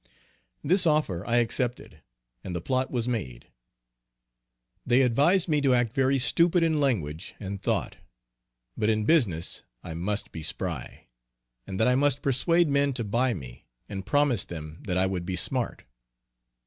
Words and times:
This 0.63 0.87
offer 0.87 1.23
I 1.27 1.35
accepted, 1.35 2.01
and 2.43 2.55
the 2.55 2.59
plot 2.59 2.89
was 2.89 3.07
made. 3.07 3.49
They 4.83 5.03
advised 5.03 5.47
me 5.47 5.61
to 5.61 5.75
act 5.75 5.93
very 5.93 6.17
stupid 6.17 6.63
in 6.63 6.79
language 6.79 7.35
and 7.39 7.61
thought, 7.61 7.97
but 8.75 8.89
in 8.89 9.05
business 9.05 9.61
I 9.83 9.93
must 9.93 10.31
be 10.31 10.41
spry; 10.41 11.05
and 11.67 11.79
that 11.79 11.87
I 11.87 11.93
must 11.93 12.23
persuade 12.23 12.67
men 12.67 12.93
to 12.93 13.03
buy 13.03 13.35
me, 13.35 13.67
and 13.87 14.03
promise 14.03 14.43
them 14.43 14.81
that 14.87 14.97
I 14.97 15.05
would 15.05 15.23
be 15.23 15.35
smart. 15.35 15.83